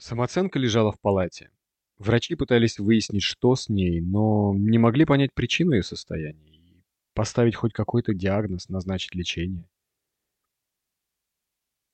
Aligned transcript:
Самооценка 0.00 0.58
лежала 0.58 0.92
в 0.92 1.00
палате. 1.00 1.50
Врачи 1.98 2.34
пытались 2.34 2.78
выяснить, 2.78 3.22
что 3.22 3.54
с 3.54 3.68
ней, 3.68 4.00
но 4.00 4.54
не 4.54 4.78
могли 4.78 5.04
понять 5.04 5.34
причину 5.34 5.72
ее 5.72 5.82
состояния 5.82 6.56
и 6.56 6.82
поставить 7.12 7.54
хоть 7.54 7.74
какой-то 7.74 8.14
диагноз, 8.14 8.70
назначить 8.70 9.14
лечение. 9.14 9.68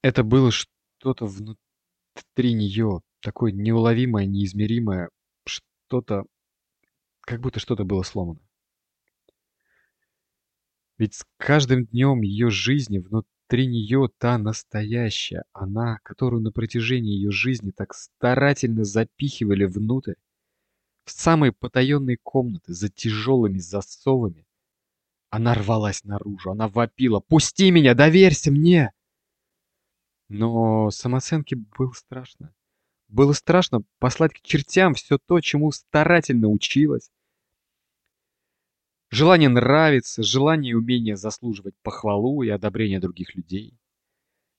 Это 0.02 0.22
было 0.22 0.52
что-то 0.52 1.26
внутри 1.26 2.54
нее, 2.54 3.00
такое 3.20 3.50
неуловимое, 3.50 4.24
неизмеримое, 4.26 5.10
что-то, 5.44 6.26
как 7.22 7.40
будто 7.40 7.58
что-то 7.58 7.84
было 7.84 8.04
сломано. 8.04 8.40
Ведь 10.96 11.14
с 11.14 11.26
каждым 11.38 11.86
днем 11.86 12.22
ее 12.22 12.50
жизни 12.50 12.98
внутри 12.98 13.35
Внутри 13.48 13.68
нее 13.68 14.08
та 14.18 14.38
настоящая, 14.38 15.44
она, 15.52 16.00
которую 16.02 16.42
на 16.42 16.50
протяжении 16.50 17.14
ее 17.14 17.30
жизни 17.30 17.70
так 17.70 17.94
старательно 17.94 18.82
запихивали 18.82 19.66
внутрь, 19.66 20.14
в 21.04 21.12
самые 21.12 21.52
потаенные 21.52 22.18
комнаты 22.24 22.74
за 22.74 22.88
тяжелыми 22.88 23.58
засовами. 23.58 24.48
Она 25.30 25.54
рвалась 25.54 26.02
наружу, 26.02 26.50
она 26.50 26.66
вопила 26.66 27.20
«Пусти 27.20 27.70
меня, 27.70 27.94
доверься 27.94 28.50
мне!» 28.50 28.92
Но 30.28 30.90
самооценке 30.90 31.54
было 31.54 31.92
страшно. 31.92 32.52
Было 33.06 33.32
страшно 33.32 33.82
послать 34.00 34.32
к 34.34 34.40
чертям 34.40 34.94
все 34.94 35.18
то, 35.18 35.40
чему 35.40 35.70
старательно 35.70 36.48
училась, 36.48 37.12
Желание 39.10 39.48
нравиться, 39.48 40.22
желание 40.22 40.72
и 40.72 40.74
умение 40.74 41.16
заслуживать 41.16 41.76
похвалу 41.82 42.42
и 42.42 42.48
одобрение 42.48 42.98
других 42.98 43.34
людей. 43.34 43.78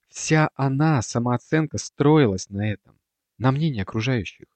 Вся 0.08 0.50
она, 0.54 1.02
самооценка, 1.02 1.78
строилась 1.78 2.48
на 2.48 2.72
этом, 2.72 2.98
на 3.36 3.52
мнении 3.52 3.82
окружающих. 3.82 4.46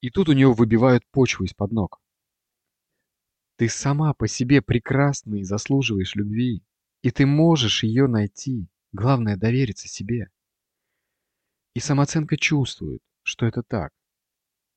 И 0.00 0.10
тут 0.10 0.28
у 0.28 0.32
нее 0.32 0.52
выбивают 0.52 1.06
почву 1.10 1.44
из-под 1.44 1.72
ног. 1.72 2.00
Ты 3.56 3.68
сама 3.68 4.12
по 4.14 4.26
себе 4.26 4.60
прекрасна 4.60 5.36
и 5.36 5.44
заслуживаешь 5.44 6.16
любви. 6.16 6.64
И 7.02 7.10
ты 7.10 7.26
можешь 7.26 7.84
ее 7.84 8.08
найти. 8.08 8.68
Главное 8.92 9.36
довериться 9.36 9.88
себе. 9.88 10.30
И 11.74 11.80
самооценка 11.80 12.36
чувствует, 12.36 13.02
что 13.22 13.46
это 13.46 13.62
так. 13.62 13.92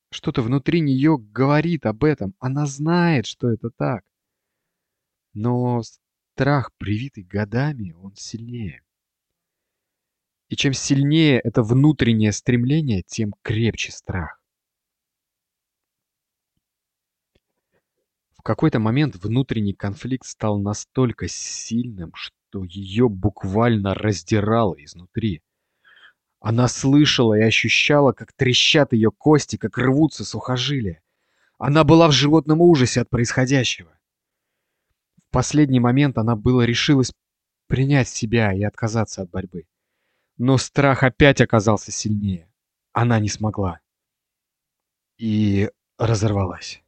Что-то 0.09 0.41
внутри 0.41 0.79
нее 0.79 1.17
говорит 1.17 1.85
об 1.85 2.03
этом. 2.03 2.33
Она 2.39 2.65
знает, 2.65 3.25
что 3.25 3.51
это 3.51 3.69
так. 3.69 4.03
Но 5.33 5.81
страх, 6.33 6.71
привитый 6.77 7.23
годами, 7.23 7.91
он 7.91 8.15
сильнее. 8.15 8.83
И 10.49 10.55
чем 10.55 10.71
сильнее 10.73 11.39
это 11.39 11.61
внутреннее 11.61 12.31
стремление, 12.31 13.03
тем 13.05 13.33
крепче 13.41 13.91
страх. 13.91 14.41
В 18.29 18.41
какой-то 18.43 18.79
момент 18.79 19.17
внутренний 19.17 19.73
конфликт 19.73 20.25
стал 20.25 20.57
настолько 20.57 21.27
сильным, 21.27 22.13
что 22.15 22.63
ее 22.63 23.09
буквально 23.09 23.93
раздирало 23.93 24.75
изнутри. 24.81 25.41
Она 26.49 26.69
слышала 26.69 27.33
и 27.33 27.41
ощущала, 27.41 28.13
как 28.13 28.31
трещат 28.31 28.93
ее 28.93 29.11
кости, 29.11 29.57
как 29.57 29.77
рвутся 29.77 30.23
сухожилия. 30.23 31.03
Она 31.57 31.83
была 31.83 32.07
в 32.07 32.13
животном 32.13 32.61
ужасе 32.61 33.01
от 33.01 33.09
происходящего. 33.09 33.91
В 35.17 35.29
последний 35.29 35.81
момент 35.81 36.17
она 36.17 36.37
было 36.37 36.61
решилась 36.61 37.11
принять 37.67 38.07
себя 38.07 38.53
и 38.53 38.63
отказаться 38.63 39.23
от 39.23 39.29
борьбы. 39.29 39.67
Но 40.37 40.57
страх 40.57 41.03
опять 41.03 41.41
оказался 41.41 41.91
сильнее. 41.91 42.49
Она 42.93 43.19
не 43.19 43.27
смогла. 43.27 43.81
И 45.17 45.69
разорвалась. 45.97 46.81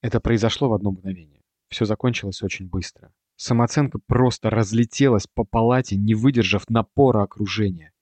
Это 0.00 0.20
произошло 0.20 0.70
в 0.70 0.72
одно 0.72 0.90
мгновение. 0.90 1.42
Все 1.68 1.84
закончилось 1.84 2.42
очень 2.42 2.66
быстро. 2.66 3.12
Самооценка 3.44 3.98
просто 3.98 4.48
разлетелась 4.48 5.26
по 5.26 5.44
палате, 5.44 5.96
не 5.96 6.14
выдержав 6.14 6.70
напора 6.70 7.24
окружения 7.24 7.92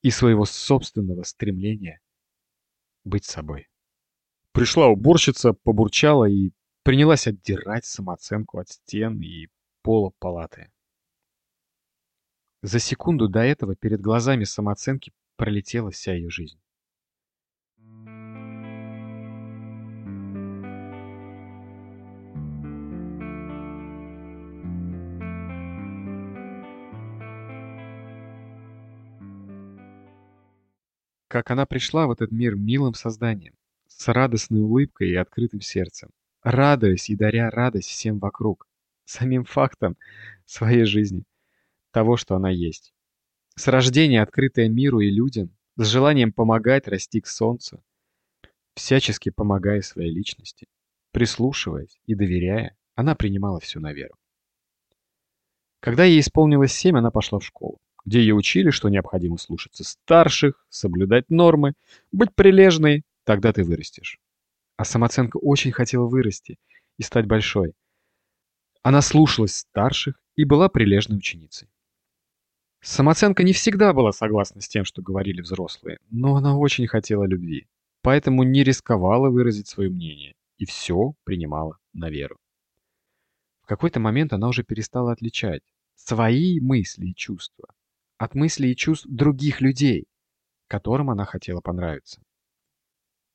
и 0.00 0.08
своего 0.08 0.46
собственного 0.46 1.22
стремления 1.24 2.00
быть 3.04 3.26
собой. 3.26 3.68
Пришла 4.52 4.86
уборщица, 4.86 5.52
побурчала 5.52 6.24
и 6.24 6.52
принялась 6.82 7.26
отдирать 7.26 7.84
самооценку 7.84 8.58
от 8.58 8.70
стен 8.70 9.20
и 9.20 9.48
пола 9.82 10.12
палаты. 10.18 10.72
За 12.62 12.78
секунду 12.78 13.28
до 13.28 13.40
этого 13.40 13.76
перед 13.76 14.00
глазами 14.00 14.44
самооценки 14.44 15.12
пролетела 15.36 15.90
вся 15.90 16.14
ее 16.14 16.30
жизнь. 16.30 16.58
Как 31.34 31.50
она 31.50 31.66
пришла 31.66 32.06
в 32.06 32.12
этот 32.12 32.30
мир 32.30 32.54
милым 32.54 32.94
созданием, 32.94 33.54
с 33.88 34.06
радостной 34.06 34.60
улыбкой 34.60 35.10
и 35.10 35.16
открытым 35.16 35.60
сердцем, 35.60 36.10
радуясь 36.44 37.10
и 37.10 37.16
даря 37.16 37.50
радость 37.50 37.88
всем 37.88 38.20
вокруг, 38.20 38.68
самим 39.04 39.44
фактом 39.44 39.96
своей 40.46 40.84
жизни, 40.84 41.24
того, 41.90 42.16
что 42.16 42.36
она 42.36 42.50
есть. 42.50 42.94
С 43.56 43.66
рождения 43.66 44.22
открытая 44.22 44.68
миру 44.68 45.00
и 45.00 45.10
людям, 45.10 45.50
с 45.74 45.88
желанием 45.88 46.32
помогать 46.32 46.86
расти 46.86 47.20
к 47.20 47.26
солнцу, 47.26 47.82
всячески 48.76 49.30
помогая 49.30 49.82
своей 49.82 50.14
личности, 50.14 50.68
прислушиваясь 51.10 51.98
и 52.06 52.14
доверяя, 52.14 52.76
она 52.94 53.16
принимала 53.16 53.58
все 53.58 53.80
на 53.80 53.92
веру. 53.92 54.14
Когда 55.80 56.04
ей 56.04 56.20
исполнилось 56.20 56.72
семь, 56.72 56.96
она 56.96 57.10
пошла 57.10 57.40
в 57.40 57.44
школу 57.44 57.80
где 58.04 58.20
ее 58.20 58.34
учили, 58.34 58.70
что 58.70 58.88
необходимо 58.88 59.38
слушаться 59.38 59.84
старших, 59.84 60.66
соблюдать 60.68 61.30
нормы, 61.30 61.74
быть 62.12 62.34
прилежной, 62.34 63.02
тогда 63.24 63.52
ты 63.52 63.64
вырастешь. 63.64 64.18
А 64.76 64.84
самооценка 64.84 65.38
очень 65.38 65.72
хотела 65.72 66.06
вырасти 66.06 66.58
и 66.98 67.02
стать 67.02 67.26
большой. 67.26 67.74
Она 68.82 69.00
слушалась 69.00 69.56
старших 69.56 70.20
и 70.36 70.44
была 70.44 70.68
прилежной 70.68 71.18
ученицей. 71.18 71.68
Самооценка 72.82 73.42
не 73.42 73.54
всегда 73.54 73.94
была 73.94 74.12
согласна 74.12 74.60
с 74.60 74.68
тем, 74.68 74.84
что 74.84 75.00
говорили 75.00 75.40
взрослые, 75.40 75.98
но 76.10 76.36
она 76.36 76.58
очень 76.58 76.86
хотела 76.86 77.24
любви, 77.24 77.66
поэтому 78.02 78.42
не 78.42 78.62
рисковала 78.62 79.30
выразить 79.30 79.68
свое 79.68 79.88
мнение 79.88 80.34
и 80.58 80.66
все 80.66 81.14
принимала 81.24 81.78
на 81.94 82.10
веру. 82.10 82.36
В 83.62 83.66
какой-то 83.66 84.00
момент 84.00 84.34
она 84.34 84.48
уже 84.48 84.64
перестала 84.64 85.12
отличать 85.12 85.62
свои 85.94 86.60
мысли 86.60 87.06
и 87.06 87.14
чувства 87.14 87.68
от 88.24 88.34
мыслей 88.34 88.72
и 88.72 88.76
чувств 88.76 89.06
других 89.08 89.60
людей, 89.60 90.06
которым 90.66 91.10
она 91.10 91.24
хотела 91.24 91.60
понравиться. 91.60 92.22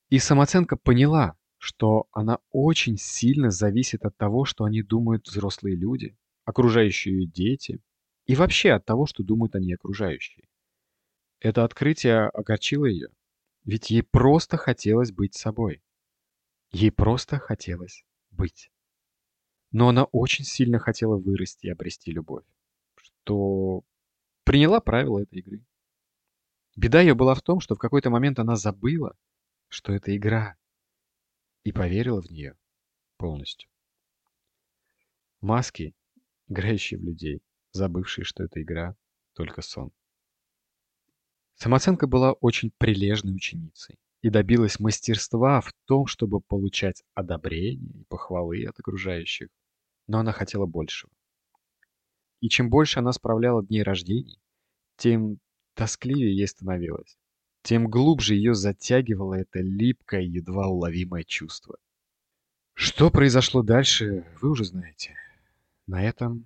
И 0.10 0.20
самооценка 0.20 0.76
поняла, 0.76 1.38
что 1.58 2.08
она 2.12 2.40
очень 2.52 2.98
сильно 2.98 3.52
зависит 3.52 4.06
от 4.06 4.18
того, 4.18 4.46
что 4.46 4.64
они 4.64 4.82
думают 4.82 5.28
взрослые 5.28 5.76
люди, 5.76 6.18
окружающие 6.46 7.28
дети, 7.28 7.80
и 8.26 8.36
вообще 8.36 8.72
от 8.72 8.86
того, 8.86 9.06
что 9.06 9.24
думают 9.24 9.56
они 9.56 9.74
окружающие. 9.74 10.48
Это 11.40 11.64
открытие 11.64 12.28
огорчило 12.28 12.86
ее, 12.86 13.10
ведь 13.64 13.92
ей 13.92 14.04
просто 14.04 14.58
хотелось 14.58 15.12
быть 15.12 15.36
собой. 15.36 15.84
Ей 16.72 16.92
просто 16.92 17.38
хотелось 17.40 18.04
быть. 18.32 18.72
Но 19.72 19.90
она 19.90 20.06
очень 20.06 20.46
сильно 20.46 20.80
хотела 20.80 21.18
вырасти 21.18 21.68
и 21.68 21.70
обрести 21.70 22.12
любовь, 22.12 22.46
что 22.96 23.84
приняла 24.50 24.82
правила 24.82 25.20
этой 25.20 25.42
игры. 25.42 25.64
Беда 26.76 27.02
ее 27.02 27.14
была 27.14 27.36
в 27.36 27.42
том, 27.44 27.60
что 27.60 27.76
в 27.76 27.78
какой-то 27.78 28.10
момент 28.10 28.40
она 28.40 28.56
забыла, 28.56 29.16
что 29.68 29.94
это 29.94 30.18
игра, 30.18 30.58
и 31.64 31.72
поверила 31.72 32.20
в 32.20 32.32
нее 32.32 32.58
полностью. 33.18 33.70
Маски, 35.40 35.94
играющие 36.48 37.00
в 37.00 37.04
людей, 37.04 37.44
забывшие, 37.74 38.26
что 38.26 38.44
это 38.44 38.60
игра, 38.60 38.96
только 39.34 39.62
сон. 39.62 39.92
Самооценка 41.54 42.08
была 42.08 42.32
очень 42.32 42.72
прилежной 42.80 43.36
ученицей 43.36 44.00
и 44.24 44.32
добилась 44.32 44.80
мастерства 44.80 45.62
в 45.62 45.72
том, 45.86 46.08
чтобы 46.08 46.42
получать 46.42 47.04
одобрение 47.14 48.02
и 48.02 48.06
похвалы 48.06 48.66
от 48.66 48.80
окружающих, 48.80 49.50
но 50.08 50.18
она 50.18 50.32
хотела 50.32 50.66
большего. 50.66 51.12
И 52.42 52.50
чем 52.50 52.70
больше 52.70 53.00
она 53.00 53.12
справляла 53.12 53.66
дней 53.66 53.84
рождений, 53.84 54.40
тем 54.98 55.40
тоскливее 55.74 56.36
ей 56.36 56.48
становилось. 56.48 57.18
Тем 57.62 57.90
глубже 57.90 58.36
ее 58.36 58.54
затягивало 58.54 59.36
это 59.36 59.60
липкое, 59.60 60.22
едва 60.22 60.68
уловимое 60.68 61.24
чувство. 61.24 61.78
Что 62.74 63.12
произошло 63.12 63.62
дальше, 63.62 64.26
вы 64.42 64.52
уже 64.52 64.64
знаете. 64.64 65.16
На 65.86 66.04
этом 66.04 66.46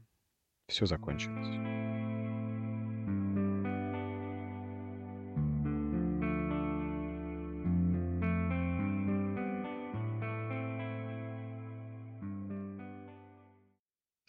все 0.67 0.85
закончилось. 0.85 2.02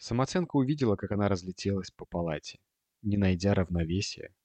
Самооценка 0.05 0.57
увидела, 0.57 0.95
как 0.97 1.11
она 1.13 1.27
разлетелась 1.27 1.89
по 1.89 2.05
палате, 2.05 2.59
не 3.01 3.17
найдя 3.17 3.55
равновесия 3.55 4.35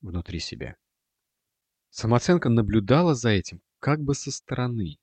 внутри 0.00 0.38
себя. 0.38 0.76
Самооценка 1.88 2.48
наблюдала 2.48 3.16
за 3.16 3.30
этим 3.30 3.60
как 3.80 4.00
бы 4.00 4.14
со 4.14 4.30
стороны. 4.30 5.00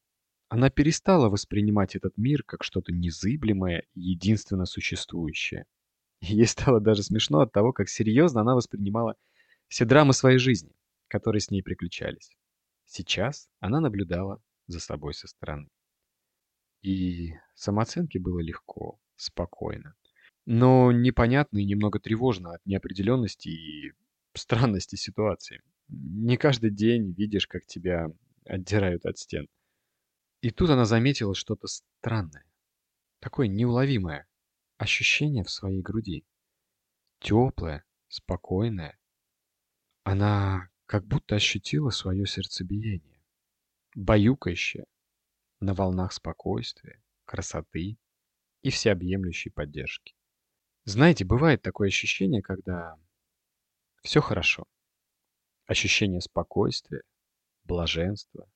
Она 0.48 0.70
перестала 0.70 1.28
воспринимать 1.28 1.98
этот 1.98 2.16
мир 2.16 2.44
как 2.44 2.64
что-то 2.64 2.94
незыблемое 2.94 3.84
и 3.96 4.00
единственно 4.00 4.66
существующее. 4.66 5.66
Ей 6.22 6.48
стало 6.48 6.80
даже 6.80 7.04
смешно 7.04 7.42
от 7.42 7.52
того, 7.52 7.74
как 7.74 7.90
серьезно 7.90 8.40
она 8.40 8.56
воспринимала 8.56 9.18
все 9.68 9.84
драмы 9.84 10.14
своей 10.14 10.38
жизни, 10.38 10.74
которые 11.10 11.42
с 11.42 11.52
ней 11.52 11.62
приключались. 11.62 12.32
Сейчас 12.86 13.50
она 13.60 13.82
наблюдала 13.82 14.42
за 14.68 14.80
собой 14.80 15.14
со 15.14 15.28
стороны. 15.28 15.68
И 16.82 17.34
самооценке 17.56 18.20
было 18.20 18.40
легко, 18.40 19.02
спокойно. 19.18 19.96
Но 20.46 20.92
непонятно 20.92 21.58
и 21.58 21.66
немного 21.66 22.00
тревожно 22.00 22.54
от 22.54 22.66
неопределенности 22.66 23.50
и 23.50 23.94
странности 24.34 24.96
ситуации. 24.96 25.62
Не 25.90 26.38
каждый 26.38 26.72
день 26.72 27.12
видишь, 27.14 27.48
как 27.48 27.66
тебя 27.66 28.08
отдирают 28.46 29.06
от 29.06 29.18
стен. 29.18 29.48
И 30.42 30.52
тут 30.52 30.70
она 30.70 30.86
заметила 30.86 31.36
что-то 31.36 31.68
странное. 31.68 32.46
Такое 33.20 33.48
неуловимое 33.48 34.28
ощущение 34.78 35.44
в 35.44 35.50
своей 35.50 35.82
груди. 35.82 36.24
Теплое, 37.20 37.84
спокойное. 38.08 38.98
Она 40.04 40.70
как 40.86 41.06
будто 41.06 41.36
ощутила 41.36 41.90
свое 41.90 42.26
сердцебиение. 42.26 43.22
Баюкающее, 43.96 44.86
на 45.60 45.74
волнах 45.74 46.14
спокойствия, 46.14 47.02
красоты 47.26 47.98
и 48.62 48.70
всеобъемлющей 48.70 49.52
поддержки. 49.52 50.16
Знаете, 50.86 51.26
бывает 51.26 51.62
такое 51.62 51.90
ощущение, 51.90 52.42
когда 52.42 52.98
все 54.04 54.22
хорошо. 54.22 54.66
Ощущение 55.66 56.22
спокойствия, 56.22 57.02
блаженства 57.64 58.50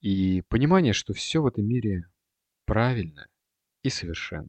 и 0.00 0.42
понимание, 0.48 0.92
что 0.92 1.12
все 1.14 1.40
в 1.40 1.46
этом 1.46 1.66
мире 1.66 2.04
правильно 2.66 3.26
и 3.82 3.88
совершенно. 3.88 4.48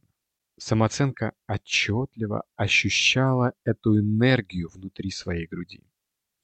Самооценка 0.58 1.32
отчетливо 1.48 2.44
ощущала 2.56 3.52
эту 3.64 3.98
энергию 3.98 4.68
внутри 4.68 5.10
своей 5.10 5.46
груди. 5.46 5.82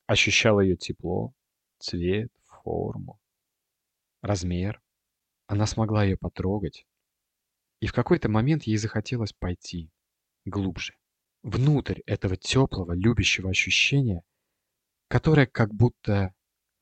Ощущала 0.06 0.60
ее 0.60 0.76
тепло, 0.76 1.34
цвет, 1.78 2.32
форму, 2.44 3.20
размер. 4.22 4.82
Она 5.46 5.66
смогла 5.66 6.04
ее 6.04 6.16
потрогать. 6.16 6.86
И 7.82 7.88
в 7.88 7.92
какой-то 7.92 8.28
момент 8.28 8.62
ей 8.62 8.76
захотелось 8.76 9.32
пойти 9.32 9.90
глубже, 10.44 10.94
внутрь 11.42 11.98
этого 12.06 12.36
теплого, 12.36 12.92
любящего 12.92 13.50
ощущения, 13.50 14.22
которое 15.08 15.46
как 15.46 15.74
будто 15.74 16.32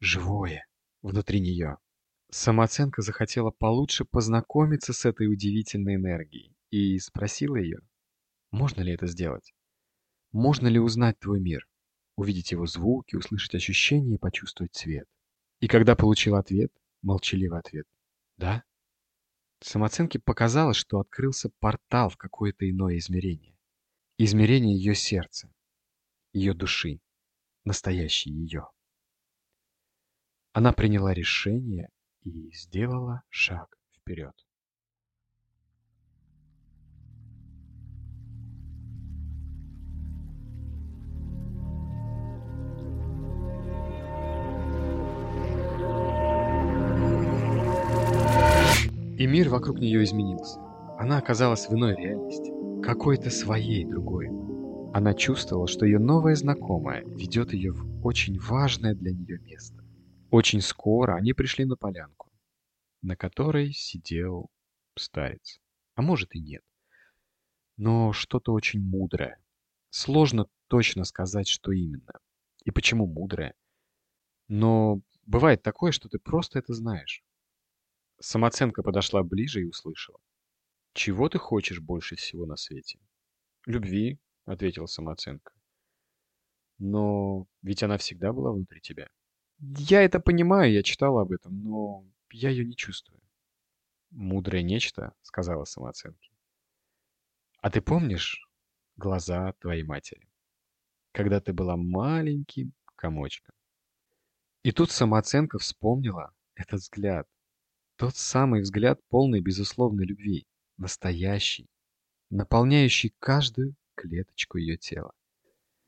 живое 0.01 0.67
внутри 1.01 1.41
нее. 1.41 1.79
Самооценка 2.31 3.01
захотела 3.01 3.51
получше 3.51 4.05
познакомиться 4.05 4.93
с 4.93 5.07
этой 5.07 5.33
удивительной 5.33 5.95
энергией 5.95 6.55
и 6.69 6.99
спросила 6.99 7.57
ее, 7.57 7.79
можно 8.51 8.83
ли 8.83 8.93
это 8.93 9.07
сделать? 9.07 9.55
Можно 10.33 10.69
ли 10.69 10.79
узнать 10.79 11.19
твой 11.19 11.41
мир, 11.41 11.67
увидеть 12.17 12.53
его 12.53 12.67
звуки, 12.67 13.17
услышать 13.17 13.55
ощущения 13.55 14.17
и 14.17 14.19
почувствовать 14.19 14.75
цвет? 14.75 15.09
И 15.61 15.67
когда 15.67 15.97
получил 15.97 16.35
ответ, 16.35 16.71
молчаливый 17.01 17.59
ответ 17.59 17.87
«да», 18.37 18.65
самооценке 19.67 20.19
показалось, 20.19 20.77
что 20.77 21.01
открылся 21.01 21.51
портал 21.59 22.09
в 22.09 22.17
какое-то 22.17 22.69
иное 22.69 22.99
измерение. 22.99 23.57
Измерение 24.19 24.77
ее 24.77 24.95
сердца, 24.95 25.53
ее 26.33 26.55
души, 26.55 27.01
настоящей 27.65 28.31
ее. 28.31 28.69
Она 30.53 30.73
приняла 30.73 31.15
решение 31.15 31.91
и 32.23 32.51
сделала 32.53 33.23
шаг 33.29 33.79
вперед. 33.97 34.35
И 49.21 49.27
мир 49.27 49.51
вокруг 49.51 49.81
нее 49.81 50.03
изменился. 50.03 50.59
Она 50.99 51.19
оказалась 51.19 51.69
в 51.69 51.75
иной 51.75 51.95
реальности, 51.95 52.51
какой-то 52.83 53.29
своей 53.29 53.85
другой. 53.85 54.29
Она 54.95 55.13
чувствовала, 55.13 55.69
что 55.69 55.85
ее 55.85 55.99
новая 55.99 56.35
знакомая 56.35 57.05
ведет 57.05 57.53
ее 57.53 57.73
в 57.73 58.03
очень 58.03 58.39
важное 58.39 58.95
для 58.95 59.13
нее 59.13 59.39
место. 59.41 59.85
Очень 60.31 60.63
скоро 60.63 61.17
они 61.17 61.35
пришли 61.35 61.67
на 61.67 61.77
полянку, 61.77 62.31
на 63.03 63.15
которой 63.15 63.75
сидел 63.75 64.49
старец. 64.97 65.61
А 65.97 66.01
может 66.01 66.35
и 66.35 66.41
нет. 66.41 66.63
Но 67.77 68.15
что-то 68.15 68.55
очень 68.55 68.81
мудрое. 68.81 69.37
Сложно 69.91 70.47
точно 70.69 71.05
сказать, 71.05 71.47
что 71.47 71.73
именно. 71.73 72.15
И 72.65 72.71
почему 72.71 73.07
мудрое. 73.07 73.53
Но 74.49 75.03
бывает 75.27 75.63
такое, 75.63 75.93
что 75.93 76.09
ты 76.09 76.19
просто 76.19 76.59
это 76.59 76.73
знаешь. 76.73 77.23
Самооценка 78.23 78.83
подошла 78.83 79.23
ближе 79.23 79.63
и 79.63 79.65
услышала. 79.65 80.21
«Чего 80.93 81.31
ты 81.31 81.39
хочешь 81.39 81.81
больше 81.81 82.17
всего 82.17 82.45
на 82.45 82.57
свете?» 82.57 82.99
«Любви»,— 83.65 84.19
ответила 84.45 84.85
самооценка. 84.85 85.53
«Но 86.79 87.47
ведь 87.63 87.83
она 87.83 87.97
всегда 87.97 88.35
была 88.35 88.53
внутри 88.53 88.83
тебя». 88.83 89.09
«Я 89.59 90.03
это 90.03 90.21
понимаю, 90.21 90.71
я 90.71 90.83
читала 90.83 91.23
об 91.23 91.33
этом, 91.33 91.63
но 91.63 92.05
я 92.31 92.51
ее 92.51 92.67
не 92.67 92.77
чувствую». 92.77 93.23
«Мудрое 94.11 94.63
нечто»,— 94.63 95.15
сказала 95.23 95.65
самооценка. 95.65 96.29
«А 97.63 97.71
ты 97.71 97.81
помнишь 97.81 98.47
глаза 98.97 99.55
твоей 99.61 99.83
матери, 99.83 100.29
когда 101.13 101.41
ты 101.41 101.55
была 101.55 101.77
маленьким 101.77 102.75
комочком?» 102.97 103.55
И 104.63 104.73
тут 104.73 104.91
самооценка 104.91 105.59
вспомнила 105.59 106.35
этот 106.55 106.81
взгляд, 106.81 107.27
тот 108.01 108.17
самый 108.17 108.63
взгляд 108.63 108.99
полный 109.11 109.43
безусловной 109.43 110.07
любви, 110.07 110.47
настоящий, 110.79 111.67
наполняющий 112.31 113.13
каждую 113.19 113.75
клеточку 113.95 114.57
ее 114.57 114.79
тела. 114.79 115.13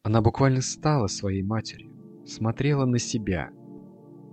Она 0.02 0.20
буквально 0.20 0.60
стала 0.60 1.06
своей 1.06 1.42
матерью, 1.42 1.90
смотрела 2.26 2.84
на 2.84 2.98
себя, 2.98 3.48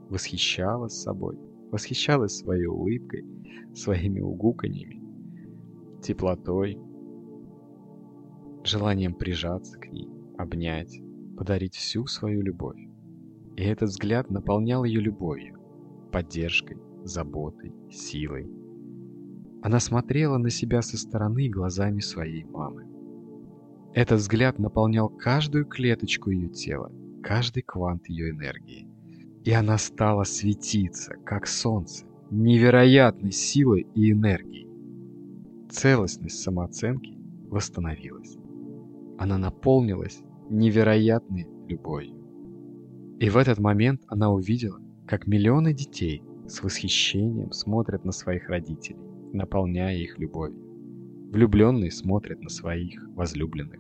восхищалась 0.10 1.02
собой, 1.02 1.38
восхищалась 1.72 2.36
своей 2.36 2.66
улыбкой, 2.66 3.24
своими 3.74 4.20
угуканьями, 4.20 5.02
теплотой, 6.02 6.78
желанием 8.66 9.14
прижаться 9.14 9.80
к 9.80 9.88
ней, 9.90 10.10
обнять, 10.38 11.00
подарить 11.38 11.76
всю 11.76 12.08
свою 12.08 12.42
любовь. 12.42 12.82
И 13.56 13.64
этот 13.64 13.88
взгляд 13.88 14.30
наполнял 14.30 14.84
ее 14.84 15.00
любовью, 15.00 15.58
поддержкой, 16.12 16.76
заботой, 17.04 17.74
силой. 17.92 18.50
Она 19.62 19.80
смотрела 19.80 20.38
на 20.38 20.50
себя 20.50 20.82
со 20.82 20.98
стороны 20.98 21.50
глазами 21.50 22.00
своей 22.00 22.46
мамы. 22.46 22.86
Этот 23.94 24.20
взгляд 24.20 24.60
наполнял 24.60 25.10
каждую 25.10 25.66
клеточку 25.66 26.30
ее 26.30 26.50
тела, 26.50 26.92
каждый 27.22 27.64
квант 27.64 28.08
ее 28.08 28.30
энергии. 28.30 28.88
И 29.44 29.52
она 29.52 29.78
стала 29.78 30.24
светиться, 30.24 31.16
как 31.26 31.48
солнце, 31.48 32.06
невероятной 32.30 33.32
силой 33.32 33.88
и 33.96 34.12
энергией. 34.12 34.68
Целостность 35.70 36.42
самооценки 36.42 37.18
восстановилась. 37.50 38.38
Она 39.18 39.38
наполнилась 39.38 40.22
невероятной 40.50 41.48
любовью. 41.68 42.16
И 43.20 43.30
в 43.30 43.38
этот 43.38 43.60
момент 43.60 44.04
она 44.08 44.32
увидела, 44.32 44.80
как 45.06 45.28
миллионы 45.28 45.74
детей 45.74 46.24
с 46.50 46.64
восхищением 46.64 47.52
смотрят 47.52 48.04
на 48.06 48.12
своих 48.12 48.50
родителей, 48.50 49.00
наполняя 49.34 49.96
их 49.96 50.18
любовью. 50.18 50.60
Влюбленные 51.32 51.92
смотрят 51.92 52.42
на 52.42 52.50
своих 52.50 53.08
возлюбленных. 53.16 53.80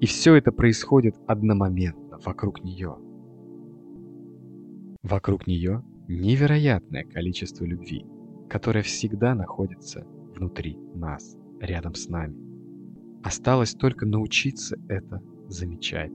И 0.00 0.06
все 0.06 0.34
это 0.34 0.50
происходит 0.50 1.14
одномоментно 1.26 2.18
вокруг 2.24 2.64
нее. 2.64 2.96
Вокруг 5.02 5.46
нее 5.46 5.82
невероятное 6.08 7.04
количество 7.04 7.64
любви, 7.64 8.06
которое 8.48 8.82
всегда 8.82 9.34
находится 9.34 10.06
внутри 10.34 10.78
нас, 10.94 11.36
рядом 11.60 11.94
с 11.94 12.08
нами. 12.08 12.36
Осталось 13.22 13.74
только 13.74 14.06
научиться 14.06 14.76
это 14.88 15.22
замечать 15.48 16.12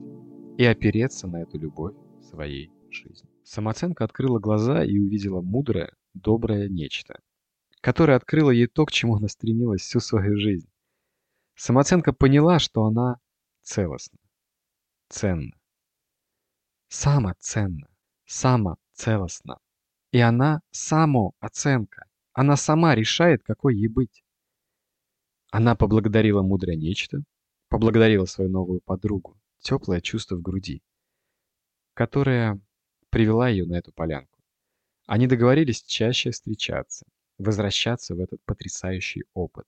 и 0.58 0.64
опереться 0.64 1.28
на 1.28 1.42
эту 1.42 1.58
любовь 1.58 1.94
своей 2.20 2.70
жизни. 2.90 3.35
Самооценка 3.46 4.02
открыла 4.02 4.40
глаза 4.40 4.84
и 4.84 4.98
увидела 4.98 5.40
мудрое, 5.40 5.94
доброе 6.14 6.68
нечто, 6.68 7.20
которое 7.80 8.16
открыло 8.16 8.50
ей 8.50 8.66
то, 8.66 8.84
к 8.84 8.90
чему 8.90 9.14
она 9.14 9.28
стремилась 9.28 9.82
всю 9.82 10.00
свою 10.00 10.36
жизнь. 10.36 10.68
Самооценка 11.54 12.12
поняла, 12.12 12.58
что 12.58 12.84
она 12.86 13.20
целостна, 13.62 14.18
ценна, 15.08 15.56
самоценна, 16.88 17.86
самоцелостна. 18.24 19.60
И 20.10 20.18
она 20.18 20.60
самооценка. 20.72 22.06
Она 22.32 22.56
сама 22.56 22.96
решает, 22.96 23.44
какой 23.44 23.76
ей 23.76 23.86
быть. 23.86 24.24
Она 25.52 25.76
поблагодарила 25.76 26.42
мудрое 26.42 26.76
нечто, 26.76 27.22
поблагодарила 27.68 28.24
свою 28.24 28.50
новую 28.50 28.80
подругу, 28.80 29.38
теплое 29.60 30.00
чувство 30.00 30.34
в 30.34 30.42
груди, 30.42 30.82
которое 31.94 32.60
привела 33.16 33.48
ее 33.48 33.64
на 33.64 33.76
эту 33.78 33.92
полянку. 33.92 34.42
Они 35.06 35.26
договорились 35.26 35.82
чаще 35.82 36.32
встречаться, 36.32 37.06
возвращаться 37.38 38.14
в 38.14 38.20
этот 38.20 38.44
потрясающий 38.44 39.24
опыт. 39.32 39.64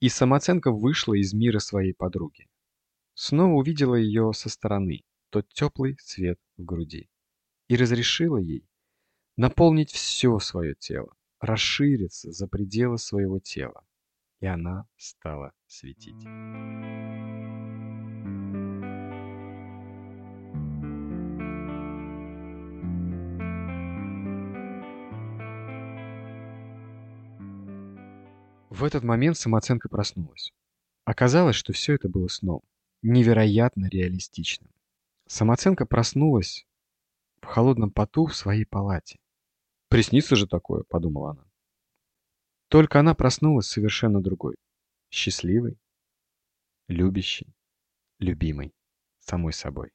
И 0.00 0.08
самооценка 0.08 0.70
вышла 0.70 1.12
из 1.12 1.34
мира 1.34 1.58
своей 1.58 1.92
подруги. 1.92 2.46
Снова 3.12 3.52
увидела 3.52 3.94
ее 3.94 4.32
со 4.32 4.48
стороны, 4.48 5.02
тот 5.28 5.46
теплый 5.52 5.98
свет 6.00 6.38
в 6.56 6.64
груди. 6.64 7.10
И 7.68 7.76
разрешила 7.76 8.38
ей 8.38 8.66
наполнить 9.36 9.90
все 9.90 10.38
свое 10.38 10.74
тело, 10.74 11.14
расшириться 11.40 12.32
за 12.32 12.48
пределы 12.48 12.96
своего 12.96 13.38
тела. 13.38 13.84
И 14.40 14.46
она 14.46 14.86
стала 14.96 15.52
светить. 15.66 16.24
В 28.78 28.84
этот 28.84 29.02
момент 29.02 29.36
самооценка 29.36 29.88
проснулась. 29.88 30.52
Оказалось, 31.04 31.56
что 31.56 31.72
все 31.72 31.94
это 31.94 32.08
было 32.08 32.28
сном, 32.28 32.62
невероятно 33.02 33.88
реалистичным. 33.88 34.70
Самооценка 35.26 35.84
проснулась 35.84 36.64
в 37.40 37.46
холодном 37.46 37.90
поту 37.90 38.26
в 38.26 38.36
своей 38.36 38.64
палате. 38.64 39.18
«Приснится 39.88 40.36
же 40.36 40.46
такое»,— 40.46 40.84
подумала 40.88 41.32
она. 41.32 41.44
Только 42.68 43.00
она 43.00 43.16
проснулась 43.16 43.66
совершенно 43.66 44.22
другой. 44.22 44.54
Счастливой, 45.10 45.76
любящей, 46.86 47.52
любимой, 48.20 48.72
самой 49.18 49.54
собой. 49.54 49.90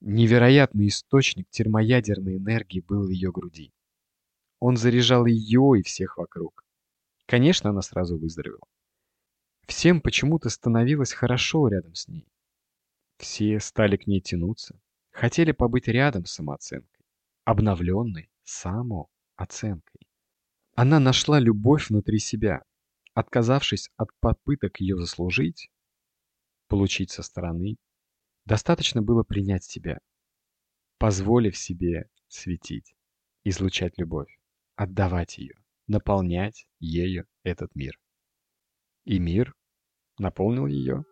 Невероятный 0.00 0.88
источник 0.88 1.46
термоядерной 1.50 2.38
энергии 2.38 2.80
был 2.80 3.04
в 3.04 3.10
ее 3.10 3.30
груди. 3.32 3.74
Он 4.60 4.78
заряжал 4.78 5.26
ее 5.26 5.78
и 5.78 5.82
всех 5.82 6.16
вокруг. 6.16 6.65
Конечно, 7.26 7.70
она 7.70 7.82
сразу 7.82 8.16
выздоровела. 8.18 8.66
Всем 9.66 10.00
почему-то 10.00 10.48
становилось 10.48 11.12
хорошо 11.12 11.66
рядом 11.68 11.94
с 11.94 12.06
ней. 12.06 12.26
Все 13.18 13.58
стали 13.58 13.96
к 13.96 14.06
ней 14.06 14.20
тянуться, 14.20 14.80
хотели 15.10 15.50
побыть 15.50 15.88
рядом 15.88 16.24
с 16.24 16.32
самооценкой, 16.32 17.04
обновленной 17.44 18.30
самооценкой. 18.44 20.06
Она 20.74 21.00
нашла 21.00 21.40
любовь 21.40 21.88
внутри 21.88 22.18
себя, 22.20 22.62
отказавшись 23.14 23.90
от 23.96 24.10
попыток 24.20 24.78
ее 24.78 24.96
заслужить, 24.96 25.70
получить 26.68 27.10
со 27.10 27.22
стороны. 27.22 27.76
Достаточно 28.44 29.02
было 29.02 29.24
принять 29.24 29.64
себя, 29.64 29.98
позволив 30.98 31.56
себе 31.56 32.08
светить, 32.28 32.94
излучать 33.42 33.98
любовь, 33.98 34.38
отдавать 34.76 35.38
ее 35.38 35.56
наполнять 35.86 36.66
ею 36.78 37.26
этот 37.42 37.74
мир. 37.74 37.98
И 39.04 39.18
мир 39.18 39.54
наполнил 40.18 40.66
ее 40.66 41.04